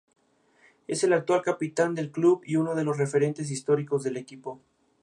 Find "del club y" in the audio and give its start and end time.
1.93-2.55